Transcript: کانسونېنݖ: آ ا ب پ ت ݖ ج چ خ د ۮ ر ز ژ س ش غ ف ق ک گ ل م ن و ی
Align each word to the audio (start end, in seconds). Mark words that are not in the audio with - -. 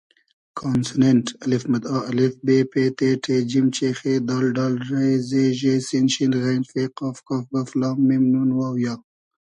کانسونېنݖ: 0.57 1.25
آ 1.93 1.97
ا 2.07 2.25
ب 2.45 2.47
پ 2.71 2.73
ت 2.97 2.99
ݖ 3.25 3.35
ج 3.49 3.53
چ 3.75 3.77
خ 3.97 3.99
د 4.27 4.29
ۮ 4.57 4.67
ر 4.87 4.87
ز 5.27 5.29
ژ 5.59 5.61
س 5.87 5.89
ش 6.13 6.15
غ 6.41 6.45
ف 6.69 6.71
ق 6.97 6.99
ک 7.27 7.29
گ 7.49 7.51
ل 7.79 7.81
م 8.07 8.09
ن 8.31 8.49
و 8.57 8.59
ی 8.85 8.93